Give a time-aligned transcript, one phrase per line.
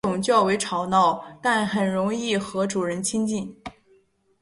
[0.03, 3.55] 该种较为吵闹但很容易和主人亲近。